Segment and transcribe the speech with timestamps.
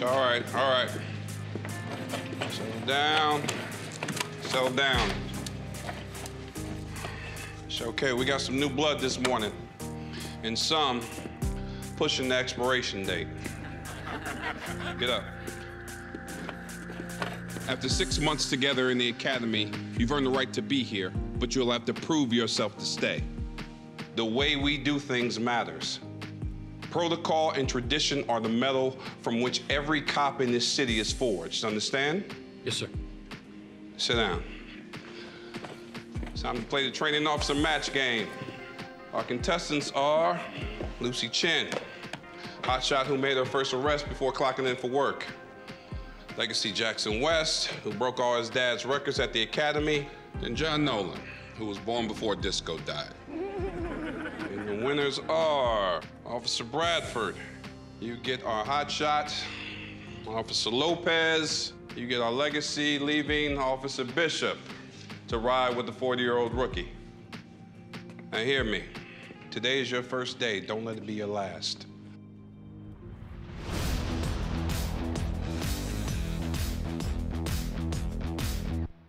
[0.00, 0.90] It's all right, all right.
[2.52, 3.42] Settle down.
[4.42, 5.10] Settle down.
[7.66, 8.12] It's okay.
[8.12, 9.50] We got some new blood this morning.
[10.44, 11.00] And some
[11.96, 13.26] pushing the expiration date.
[15.00, 15.24] Get up.
[17.66, 21.10] After six months together in the academy, you've earned the right to be here,
[21.40, 23.20] but you'll have to prove yourself to stay.
[24.14, 25.98] The way we do things matters.
[26.90, 31.64] Protocol and tradition are the metal from which every cop in this city is forged.
[31.64, 32.34] Understand?
[32.64, 32.88] Yes, sir.
[33.98, 34.42] Sit down.
[36.26, 38.28] It's time to play the training officer match game.
[39.12, 40.40] Our contestants are
[41.00, 41.68] Lucy Chen,
[42.62, 45.26] hotshot who made her first arrest before clocking in for work.
[46.36, 50.06] Legacy Jackson West, who broke all his dad's records at the academy,
[50.42, 51.20] and John Nolan,
[51.56, 53.12] who was born before disco died.
[53.28, 57.36] And the winners are Officer Bradford.
[58.00, 59.32] You get our hotshot.
[60.26, 61.72] Officer Lopez.
[61.96, 64.58] You get our legacy, leaving Officer Bishop
[65.28, 66.90] to ride with the 40 year old rookie.
[68.30, 68.84] Now, hear me.
[69.50, 70.60] Today is your first day.
[70.60, 71.86] Don't let it be your last.